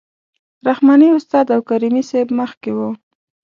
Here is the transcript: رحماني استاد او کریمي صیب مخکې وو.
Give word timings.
رحماني 0.67 1.07
استاد 1.17 1.45
او 1.55 1.61
کریمي 1.69 2.03
صیب 2.09 2.27
مخکې 2.39 2.71
وو. 2.77 2.89